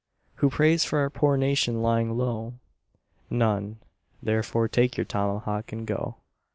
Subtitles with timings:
[0.37, 2.55] Who prays for our poor nation lying low?
[3.29, 3.77] None
[4.19, 6.15] therefore take your tomahawk and go.